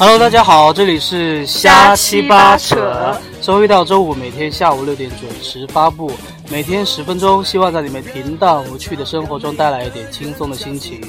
[0.00, 6.12] Hello，大家好，这里是瞎七八扯，周一到周五每天下午六点准时发布，
[6.48, 11.00] 每天十分钟，希望在你们平淡无趣的生活中带来一点轻松的心情。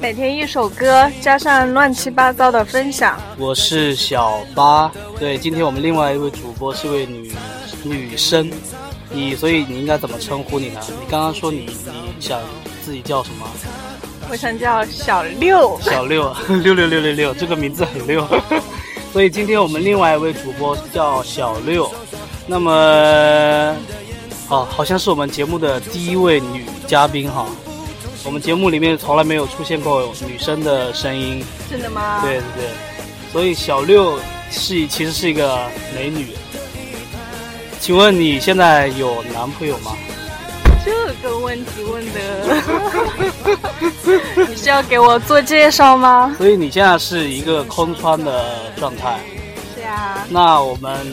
[0.00, 3.20] 每天一首歌，加上乱七八糟的分享。
[3.36, 7.30] 我是小八，对，今天我们另外一位主播是位女
[7.84, 8.50] 女生，
[9.10, 10.80] 你所以你应该怎么称呼你呢？
[10.88, 12.40] 你刚刚说你你想
[12.82, 13.46] 自己叫什么？
[14.30, 15.76] 我想叫小六。
[15.82, 18.24] 小六 六六六六六，这个名字很六。
[19.12, 21.90] 所以今天我们另外一位主播叫小六，
[22.46, 22.70] 那么，
[24.48, 27.44] 哦，好像是我们节目的第一位女嘉宾哈。
[28.22, 32.20] 我们节目里面从来没有出现过女生的声音，真的吗？
[32.22, 34.16] 对对对，所以小六
[34.48, 35.58] 是其实是一个
[35.92, 36.28] 美女。
[37.80, 39.96] 请问你现在有男朋友吗？
[40.84, 42.20] 这个问题问的，
[44.48, 46.34] 你是要给我做介绍吗？
[46.38, 49.20] 所以你现在是一个空窗的状态。
[49.76, 50.26] 是啊。
[50.28, 51.06] 那我们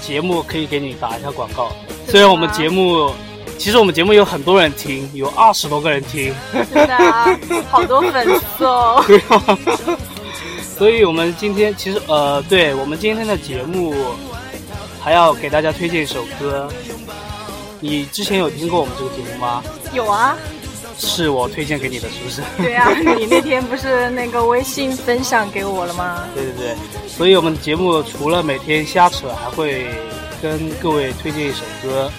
[0.00, 1.72] 节目可以给你打一下广告，
[2.06, 3.10] 虽然我们节目。
[3.58, 6.32] 其实我们节目有很多人听，有二十多个人听，
[6.72, 7.26] 真的啊，
[7.68, 8.24] 好多粉
[8.56, 9.02] 丝哦。
[9.08, 9.58] 对啊，
[10.78, 13.92] 所以我们今天其实呃，对我们今天的节目
[15.00, 16.68] 还要给大家推荐一首歌。
[17.80, 19.62] 你之前有听过我们这个节目吗？
[19.92, 20.36] 有啊。
[21.00, 22.42] 是我推荐给你的，是不是？
[22.56, 26.24] 对啊，你那天不是那个微信分享给我了吗？
[26.34, 26.76] 对对对，
[27.06, 29.86] 所以我们节目除了每天瞎扯，还会
[30.42, 32.10] 跟各位推荐一首歌。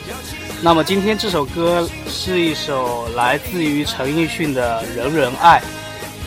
[0.61, 5.59] 那么今天这首歌是一首来自于陈奕迅的《人人爱》，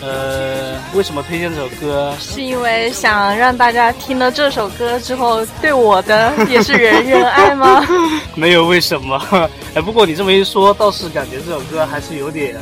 [0.03, 2.13] 呃，为什么推荐这首歌？
[2.19, 7.87] 是因为想让大家听了这首歌之后，对我的也是人人爱吗？
[8.35, 9.17] 没有为什么，
[9.75, 12.57] 哎，不过你这么一说，倒是感觉这首歌还是有点，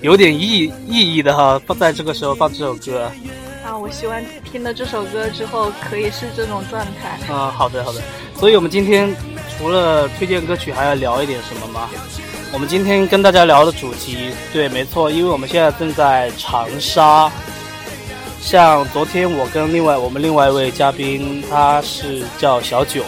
[0.00, 3.10] 有点意意义的哈，放在这个时候放这首歌。
[3.64, 4.18] 啊，我希望
[4.50, 7.18] 听了这首歌之后可以是这种状态。
[7.28, 8.00] 嗯，好的好的，
[8.38, 9.14] 所以我们今天。
[9.58, 11.88] 除了推荐歌曲，还要聊一点什么吗？
[12.52, 17.30] 我们今天跟大家聊的主题，对，没错，因为我们现在正在长沙。
[18.40, 23.02] 像昨天我跟另外我们另外一位嘉宾，他是叫小九。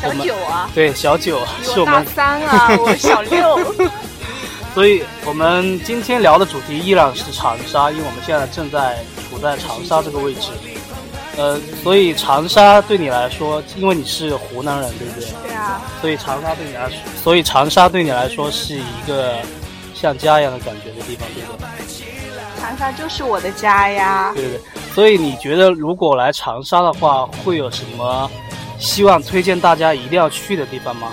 [0.00, 0.70] 小九啊？
[0.74, 3.58] 对，小九是我们大三啊，我小六。
[4.74, 8.98] 所以我们今天聊的主题依然是长沙，因为我们现在正在
[9.28, 10.50] 处在长沙这个位置。
[11.36, 15.28] 呃，所以长沙对你来说，因为你是湖南人，对不对？
[15.44, 15.82] 对啊。
[16.00, 19.36] 所以长沙对你来说，所以长沙对你来说是一个
[19.94, 21.66] 像家一样的感觉的地方，对不对？
[22.58, 24.32] 长沙就是我的家呀。
[24.34, 24.60] 对对对。
[24.94, 28.30] 所以你觉得，如果来长沙的话，会有什么
[28.78, 31.12] 希望推荐大家一定要去的地方吗？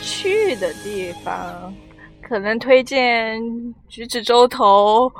[0.00, 1.74] 去的地方，
[2.22, 3.42] 可能推荐
[3.88, 5.12] 橘子洲头，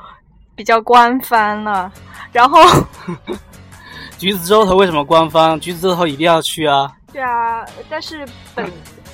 [0.55, 1.91] 比较官方了。
[2.31, 2.61] 然后。
[4.19, 5.57] 橘子洲头为什么官方？
[5.61, 6.91] 橘子洲头一定要去啊！
[7.13, 8.69] 对啊，但是本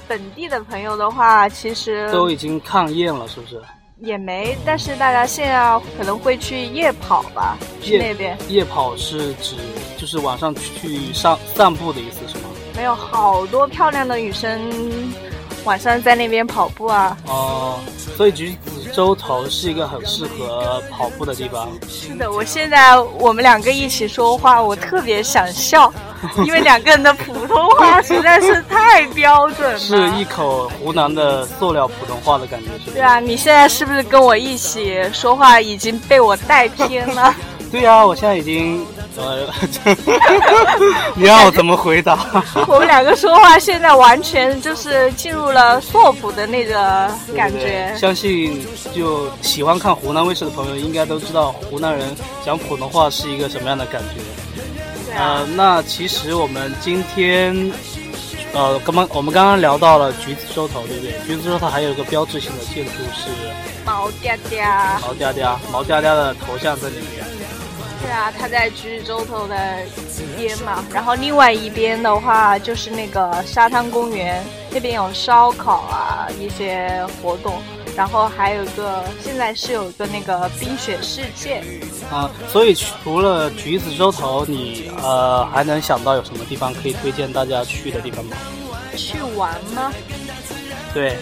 [0.07, 3.61] 本地的朋友的话，其实都已经抗厌了，是不是？
[3.99, 7.55] 也没，但是大家现在可能会去夜跑吧？
[7.83, 8.35] 去那边？
[8.49, 9.55] 夜跑是指
[9.95, 12.49] 就是晚上去上散步的意思是吗？
[12.75, 14.59] 没有，好多漂亮的女生。
[15.65, 17.17] 晚上在那边跑步啊？
[17.27, 17.79] 哦，
[18.15, 21.67] 所以橘子洲头是一个很适合跑步的地方。
[21.89, 25.93] 是的，我现在我们两个一起说话，我特别想笑，
[26.45, 29.77] 因为两个人的普通话 实在是太标准了。
[29.77, 37.35] 是一口湖南的塑料普通话的感觉，是对啊，你现在是不是跟我一起说话已经被我带偏了？
[37.69, 38.85] 对啊，我现在已经。
[39.17, 39.47] 呃，
[41.15, 42.17] 你让我怎么回答？
[42.67, 47.95] 我们两个说话现在完全就是进入了硕普的那个感觉。
[47.97, 52.13] 相信就喜欢看湖南卫视的朋友应该都知道，湖南人
[52.45, 54.21] 讲普通话是一个什么样的感觉。
[55.17, 57.71] 呃，那其实我们今天，
[58.53, 61.13] 呃，刚刚我们刚刚聊到了橘子洲头，对不对？
[61.25, 63.29] 橘子洲头还有一个标志性的建筑是
[63.85, 67.23] 毛嗲嗲，毛嗲嗲，毛嗲嗲的头像在里面。
[68.05, 69.55] 对啊，他在橘子洲头的
[70.19, 77.55] 一边嘛，然后另外一边的话就是那个沙滩公园，那边有烧烤啊一些活动，
[77.97, 81.63] 然后还有一个现在是有一个那个冰雪世界
[82.11, 88.37] 啊，所以除了橘子洲头，你呃还能想到有什么地方可以推荐大家去的地方吗？
[88.95, 89.91] 去玩吗？
[90.93, 91.17] 对。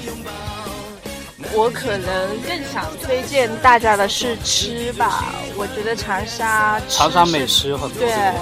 [1.55, 8.33] 我可能更想推荐大家的是吃吧，我觉得长沙长沙美食很多，对，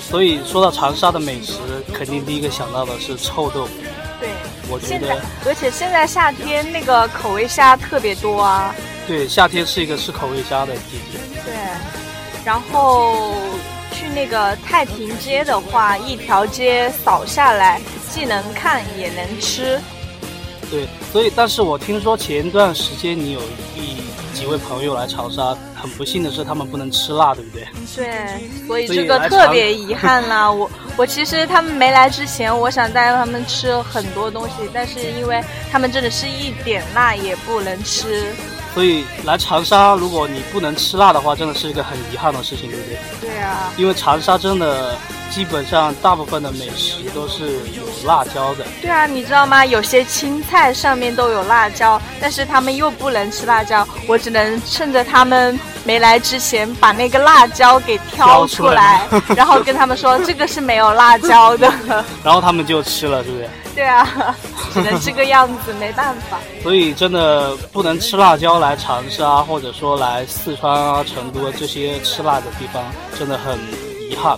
[0.00, 1.52] 所以说到长沙的美食，
[1.92, 3.72] 肯定第一个想到的是臭豆腐。
[4.20, 4.30] 对，
[4.68, 8.74] 我觉得，而且现在夏天那个口味虾特别多啊。
[9.06, 11.18] 对，夏天是一个吃口味虾的季节。
[11.44, 11.54] 对，
[12.44, 13.34] 然后
[13.92, 17.80] 去那个太平街的话，一条街扫下来，
[18.10, 19.80] 既能看也能吃。
[20.70, 23.40] 对，所以但是我听说前一段时间你有
[23.76, 23.96] 一
[24.34, 27.66] 几位朋友来长沙，很不幸的是他们不能吃辣，对不对？
[27.96, 30.50] 对，所以这个特别遗憾啦。
[30.50, 35.42] 我我其实他们没来之前，我想带他们吃很多东西，但是因为
[35.72, 38.32] 他们真的是一点辣也不能吃。
[38.74, 42.98] 所以来长沙，如果你不能吃辣的话，真的是一个很遗憾的事情，对不对？
[43.22, 43.72] 对啊。
[43.76, 44.96] 因为长沙真的
[45.30, 48.64] 基本上大部分的美食都是有辣椒的。
[48.80, 49.64] 对啊，你知道吗？
[49.64, 61.72] 有些青菜上面都有辣椒，但是他们又不能吃辣椒，我只能趁着他们没来之前把那个辣椒给挑出来， 然后跟他们说这个是没有辣椒的。
[62.24, 63.48] 然后他们就吃了，对不对？
[63.74, 64.34] 对啊，
[64.74, 66.38] 只能这个样子，没办法。
[66.64, 72.82] 所以真的不能吃辣椒来长沙，或者说来四川啊、成都这些吃辣的地方，
[73.16, 73.56] 真的很
[74.10, 74.36] 遗憾。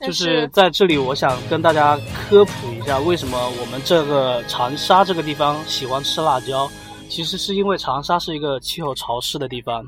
[0.00, 6.70] 就是在这里，我想跟大家科普一下，为什么我们这个长沙这个地方喜欢吃辣椒。
[7.08, 9.84] 其实是因为长沙是一个气候潮湿的地方，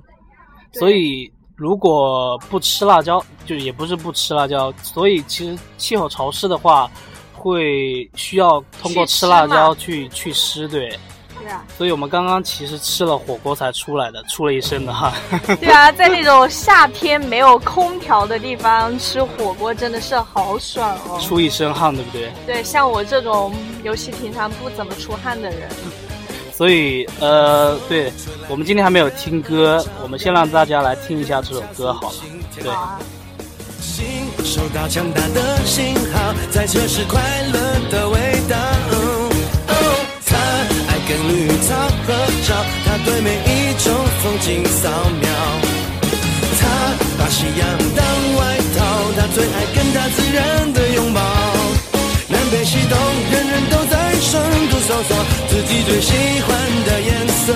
[0.72, 6.90] 所以如果不吃辣椒，就也不是不吃辣椒，所以其实气候潮湿的话。
[7.34, 10.96] 会需要通过吃辣椒去去湿，对，
[11.42, 15.12] 对啊，所以我们刚刚其实吃了火锅才出来的，出了一身的汗。
[15.60, 22.32] 对啊，在那种夏天没有空调的地方吃火锅真的是好爽哦，出一身汗，对不对？
[22.46, 23.52] 对，像我这种
[23.82, 25.68] 尤其平常不怎么出汗的人。
[26.54, 28.12] 所以呃，对
[28.48, 32.16] 我们今天还没有听歌，我们先让大家来听一下这首歌好了，
[32.54, 32.70] 对。
[34.44, 37.20] 收到强大的信号，在测试快
[37.52, 38.08] 乐的
[43.04, 44.88] 对每一种风景扫
[45.20, 45.30] 描。
[46.60, 46.62] 他
[47.18, 47.66] 把夕阳
[47.96, 48.02] 当
[48.36, 48.78] 外套，
[49.16, 51.20] 他最爱跟大自然的拥抱。
[52.28, 52.98] 南北西东，
[53.30, 54.40] 人人都在深
[54.70, 55.16] 度搜索
[55.48, 56.12] 自己最喜
[56.46, 56.50] 欢
[56.86, 57.52] 的颜色。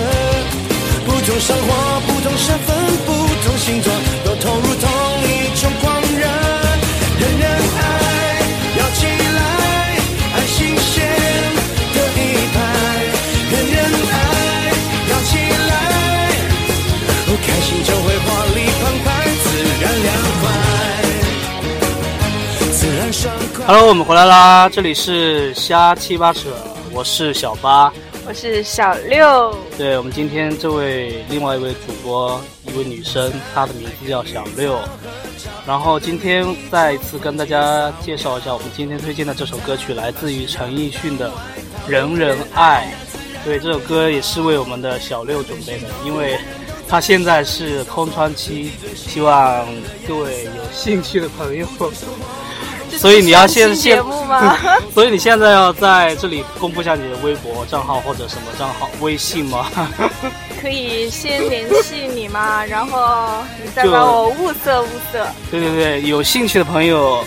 [1.07, 2.77] 不同生活，不同身份，
[3.07, 3.13] 不
[3.45, 3.93] 同星座，
[4.25, 4.96] 都投入同
[23.67, 24.69] Hello，我们回来啦！
[24.69, 26.51] 这里是瞎七八扯，
[26.93, 27.93] 我是小八，
[28.25, 29.53] 我是小六。
[29.77, 34.79] 对我们今天这位另外一位主播，一位女生，她的名字叫小六。
[35.67, 41.29] 然后今天再一次跟大家介绍一下，我们今天推荐的这首歌曲来自于陈奕迅的
[41.89, 42.95] 《人人爱》。
[43.45, 46.39] 对，这首歌也是为我们的小六准备的，因为
[46.89, 49.67] 他现在是空窗期，希望
[50.07, 51.67] 各位有兴趣的朋友。
[52.99, 54.57] 所以你要先节目吗？
[54.93, 59.71] 所以你现在要在这里公布一下你的微博账号或者什么账号、微信吗？
[60.61, 62.65] 可以先联系你吗？
[62.65, 65.27] 然后你再把我物色物色。
[65.51, 67.23] 对对对，有兴趣的朋友，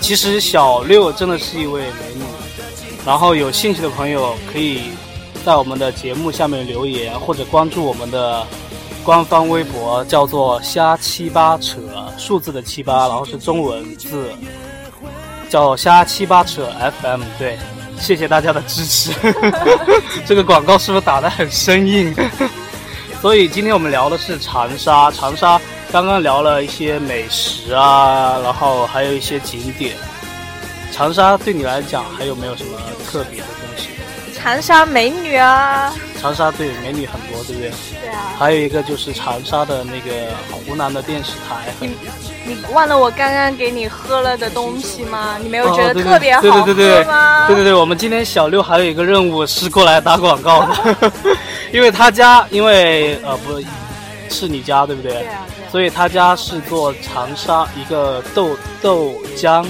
[0.00, 2.22] 其实小六真的是一位美女。
[3.04, 4.90] 然后有兴趣的朋友可以
[5.44, 8.46] 在我们的节目下面留言，或者关注我们的
[9.02, 11.78] 官方微博，叫做“瞎七八扯”，
[12.18, 14.30] 数字的七八，然后是中文字。
[15.48, 17.58] 叫瞎七八扯 FM，对，
[17.98, 19.12] 谢谢大家的支持。
[20.26, 22.14] 这个广告是不是打得很生硬？
[23.20, 29.96] 所以今天我们聊的是长沙，长沙刚刚聊了一些美食啊，然后还有一些景点。
[30.92, 33.88] 长沙对你来讲还有没有什么特别的东西？
[34.34, 35.92] 长沙美女啊！
[36.20, 37.72] 长沙对美女很多，对不对？
[38.00, 38.34] 对啊。
[38.38, 41.72] 还有一个就是长沙的那个湖南的电视台。
[41.80, 41.88] 你
[42.48, 45.36] 你忘了我刚刚给你喝了的东西吗？
[45.38, 46.48] 你没有觉得特别好喝
[47.04, 47.46] 吗？
[47.46, 51.12] 对对对，我们今天小六还有一个任务是过来打广告的，
[51.70, 53.60] 因为他家因为呃不
[54.30, 55.12] 是你家对不对？
[55.12, 55.44] 对啊。
[55.70, 59.62] 所以他家是做长沙一个豆豆浆、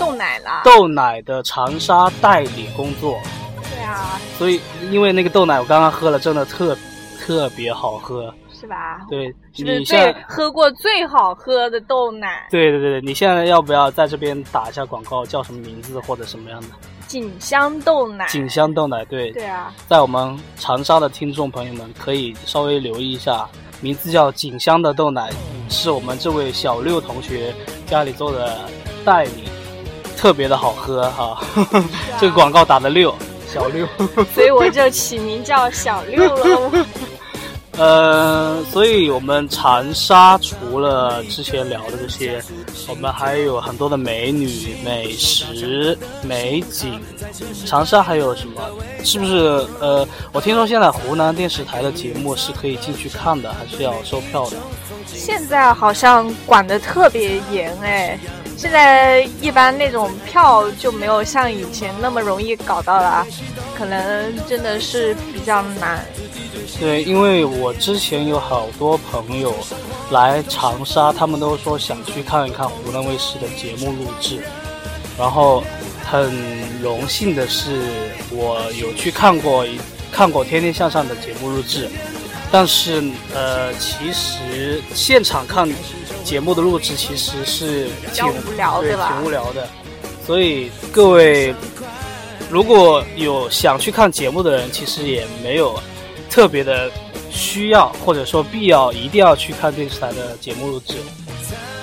[0.00, 3.20] 豆奶啦、豆奶的长沙代理工作。
[3.62, 4.60] 对啊，所以
[4.90, 6.76] 因为那个豆奶我刚刚喝了，真的特
[7.24, 9.02] 特别好喝，是吧？
[9.10, 12.46] 对，是最喝过最好喝的豆奶。
[12.50, 15.24] 对对对对，你现在要不要在这边打一下广告？
[15.26, 16.68] 叫什么名字或者什么样的？
[17.06, 18.26] 锦香豆奶。
[18.28, 19.30] 锦香豆奶，对。
[19.32, 23.46] 对啊，在我们长沙的听众朋友们可以稍微留意一下，
[23.82, 25.30] 名字叫锦香的豆奶，
[25.68, 27.54] 是我们这位小六同学
[27.86, 28.60] 家里做的
[29.04, 29.44] 代理，
[30.16, 31.38] 特别的好喝哈。
[32.18, 33.14] 这个广告打的六。
[33.46, 33.86] 小六，
[34.34, 36.86] 所以我就起名叫小六了。
[37.76, 42.42] 呃，所以我们长沙除了之前聊的这些，
[42.88, 47.00] 我们还有很多的美女、美食、美景。
[47.66, 48.62] 长沙还有什么？
[49.02, 49.66] 是不是？
[49.80, 54.56] 呃，我听说现在湖南电视台的节目是可以进去看的，还是要收票的？
[55.06, 58.18] 现在好像管得特别严哎，
[58.56, 63.26] 现在一般那种票就没有像以前那么容易搞到了啊，
[63.76, 66.04] 可能真的是比较难。
[66.80, 69.54] 对，因为我之前有好多朋友
[70.10, 74.40] 来长沙，他们都说想去看一看湖南卫视的节目录制。
[75.18, 75.62] 然后
[76.04, 76.32] 很
[76.82, 77.88] 荣幸的是，
[78.30, 79.78] 我有去看过一
[80.10, 81.88] 看过《天天向上》的节目录制。
[82.50, 83.02] 但是
[83.32, 85.68] 呃，其实现场看
[86.24, 89.12] 节目的录制其实是挺无聊的吧？
[89.12, 89.68] 挺无聊的。
[90.26, 91.54] 所以各位
[92.50, 95.80] 如果有想去看节目的人，其实也没有。
[96.34, 96.90] 特别的
[97.30, 100.94] 需要或者说必要，一定要去看电视台的节目录制，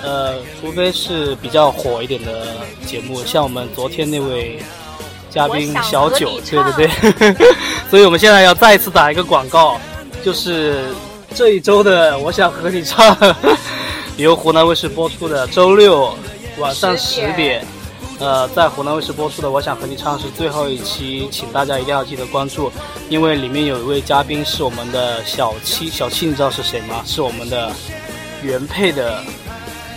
[0.02, 2.48] 呃，除非是比较火一点的
[2.84, 4.58] 节目，像我们昨天那位
[5.30, 7.48] 嘉宾小九，对对对，
[7.88, 9.80] 所以我们现在要再次打一个广告，
[10.22, 10.84] 就是
[11.34, 13.16] 这一周的《我想和你唱》，
[14.18, 16.14] 由湖南卫视播出的周六
[16.58, 17.64] 晚上十点。
[18.18, 22.70] 呃，在湖南卫视播出的《我想和你唱》是最后一期，请大家一定要记得关注，
[23.08, 27.02] 因为里面有一位嘉宾是我们的小七，小七你知道是谁吗？
[27.04, 27.72] 是我们的
[28.42, 29.20] 原配的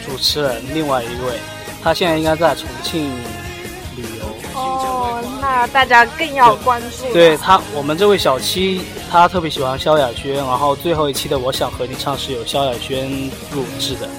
[0.05, 1.39] 主持人，另外一位，
[1.84, 3.03] 他现在应该在重庆
[3.95, 4.25] 旅游。
[4.55, 7.13] 哦，那大家更要关注。
[7.13, 8.81] 对他，我们这位小七，
[9.12, 13.07] 他特别喜欢萧亚轩，然后最后一期的《我想和你唱》是由萧亚轩
[13.53, 14.10] 录制的。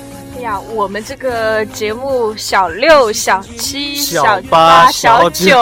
[0.46, 5.60] 呀，我们这个节目小六、小七、小八、小九，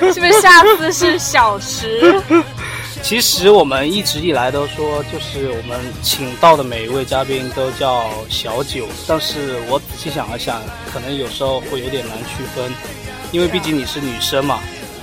[0.12, 2.18] 是不是下次是小十？
[3.02, 12.72] 其实我们一直以来都说，就是我们请到的每一位嘉宾都叫小九，但是我仔细想了想，可能有时候会有点难区分，
[13.30, 14.58] 因为毕竟你是女生嘛。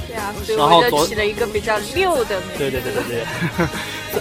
[0.08, 2.58] 对啊，所以我就起了一个比较六的名字。
[2.58, 3.68] 对对对对对。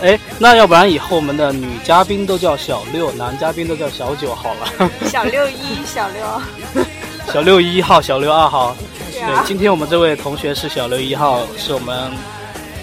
[0.02, 4.90] 哎，那要不然以后我们的女嘉宾都叫小六，男嘉宾都叫小九好了。
[5.06, 6.82] 小六一，小六。
[7.32, 8.74] 小六一号，小六二号。
[9.12, 12.10] 对，今天我们这位同学是小六一号，是我们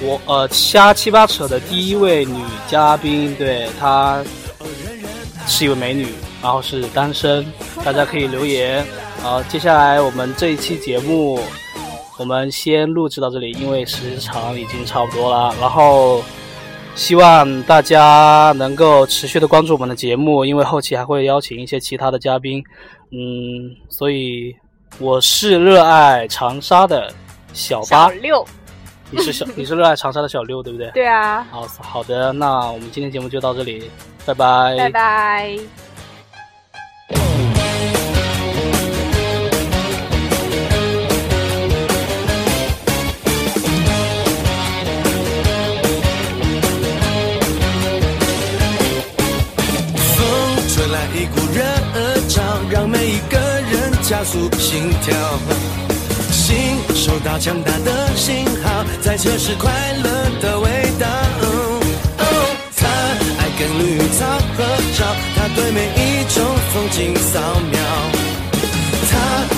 [0.02, 3.36] 我呃瞎七八扯的第一位女嘉宾。
[3.36, 4.22] 对，她
[5.48, 6.08] 是一位美女，
[6.42, 7.46] 然后是单身，
[7.84, 8.86] 大家可以留言。
[9.24, 11.40] 好，接下来我们这一期节目，
[12.18, 15.56] 我们先录制到这里，因为时长已经差不多了。
[15.60, 16.22] 然后。
[16.98, 22.62] 希望大家能够持续的关注我们的节目，因为后期还会邀请一些其他的嘉宾。
[23.12, 24.54] 嗯，所以
[25.00, 27.14] 我是热爱长沙的
[27.54, 28.44] 小八六，
[29.12, 30.90] 你是小 你是热爱长沙的小六，对不对？
[30.92, 31.48] 对啊。
[31.52, 33.90] 好好的，那我们今天节目就到这里，
[34.26, 34.76] 拜拜。
[34.78, 35.87] 拜拜。
[54.08, 55.14] 加速心跳，
[56.32, 56.56] 心
[56.96, 59.70] 收到强大的信号，在测试快
[60.02, 60.10] 乐
[60.40, 61.06] 的味道。
[62.20, 62.24] 哦
[62.78, 64.64] 他爱跟绿草合
[64.98, 65.04] 照，
[65.36, 67.78] 他对每一种风景扫描。
[69.12, 69.14] 他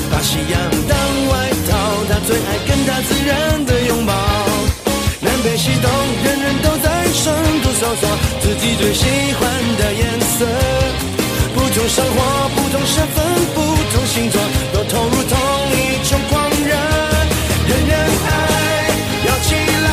[0.09, 0.97] 把夕阳当
[1.29, 1.31] 外
[1.69, 1.77] 套，
[2.09, 4.13] 他最爱跟大自然的拥抱。
[5.21, 5.91] 南北西东，
[6.23, 8.09] 人人都在深度搜索
[8.41, 9.05] 自己最喜
[9.39, 10.08] 欢的颜。
[11.73, 13.17] 同生活，不同身份，
[13.53, 13.61] 不
[13.91, 14.05] 同。
[14.09, 14.41] 星座
[14.73, 15.37] 都投入同
[15.71, 16.73] 一种狂热，
[17.67, 17.93] 人人
[18.25, 18.29] 爱
[19.27, 19.87] 摇起来，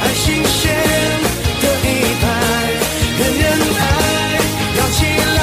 [0.00, 0.74] 爱新鲜
[1.60, 1.86] 的一
[2.18, 2.24] 派，
[3.18, 3.44] 人人
[3.78, 3.80] 爱
[4.78, 4.98] 摇起
[5.36, 5.38] 来，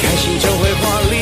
[0.00, 1.14] 开心就会华丽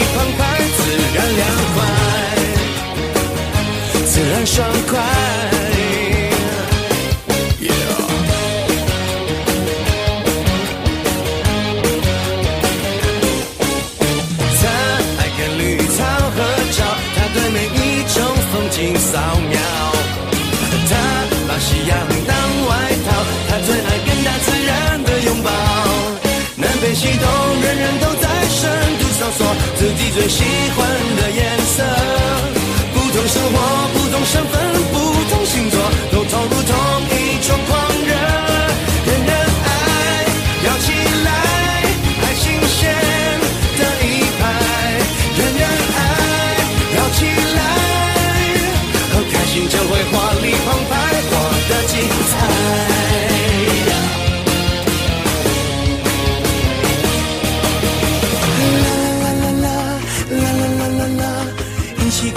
[30.14, 30.44] 最喜
[30.76, 30.94] 欢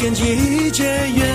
[0.07, 1.26] 天际一切，